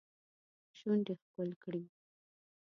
[0.77, 1.83] شونډې ښکل کړي